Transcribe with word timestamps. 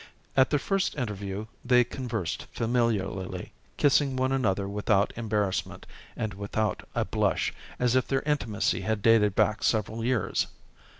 At 0.35 0.49
their 0.49 0.57
first 0.57 0.95
interview 0.95 1.45
they 1.63 1.83
conversed 1.83 2.47
familiarly, 2.51 3.53
kissing 3.77 4.15
one 4.15 4.31
another 4.31 4.67
without 4.67 5.13
embarrassment, 5.15 5.85
and 6.17 6.33
without 6.33 6.81
a 6.95 7.05
blush, 7.05 7.53
as 7.77 7.95
if 7.95 8.07
their 8.07 8.23
intimacy 8.23 8.81
had 8.81 9.03
dated 9.03 9.35
back 9.35 9.61
several 9.61 10.03
years. 10.03 10.47